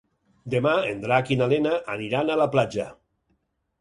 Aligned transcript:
Demà 0.53 0.71
en 0.93 1.03
Drac 1.03 1.29
i 1.35 1.39
na 1.41 1.49
Lena 1.53 1.75
aniran 1.97 2.33
a 2.33 2.39
la 2.43 2.49
platja. 2.57 2.89